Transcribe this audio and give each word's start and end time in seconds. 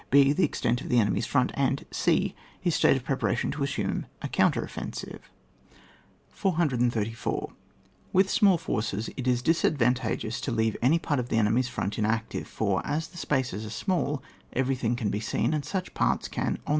h. 0.11 0.33
The 0.35 0.43
extent 0.43 0.81
of 0.81 0.89
the 0.89 0.97
enemy's 0.97 1.27
front, 1.27 1.51
and 1.53 1.85
e. 2.07 2.33
His 2.59 2.73
state 2.73 2.97
of 2.97 3.03
preparation 3.03 3.51
to 3.51 3.61
assume 3.63 4.07
a 4.23 4.27
counter 4.27 4.63
offensive. 4.63 5.29
434. 6.29 7.53
With 8.11 8.27
small 8.27 8.57
forces 8.57 9.11
it 9.15 9.27
is 9.27 9.43
disadvan 9.43 9.93
tageous 9.93 10.41
to 10.41 10.51
leave 10.51 10.75
any 10.81 10.97
part 10.97 11.19
of 11.19 11.29
the 11.29 11.37
enemy's 11.37 11.67
front 11.67 11.99
inactive; 11.99 12.47
for, 12.47 12.81
as 12.83 13.09
the 13.09 13.17
spaces 13.19 13.63
are 13.63 13.69
small, 13.69 14.23
everything 14.53 14.95
can 14.95 15.11
be 15.11 15.19
seen, 15.19 15.53
and 15.53 15.63
such 15.63 15.93
162 15.93 16.41
ON 16.41 16.45
WAR, 16.45 16.57
465. 16.57 16.61